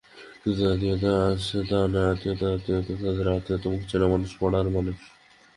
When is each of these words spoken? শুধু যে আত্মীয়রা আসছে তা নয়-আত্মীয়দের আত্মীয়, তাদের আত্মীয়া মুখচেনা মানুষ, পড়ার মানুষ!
শুধু 0.35 0.51
যে 0.53 0.65
আত্মীয়রা 0.67 1.13
আসছে 1.27 1.57
তা 1.69 1.79
নয়-আত্মীয়দের 1.93 2.51
আত্মীয়, 2.55 2.79
তাদের 3.01 3.27
আত্মীয়া 3.31 3.71
মুখচেনা 3.73 4.07
মানুষ, 4.13 4.29
পড়ার 4.39 4.67
মানুষ! 4.75 4.97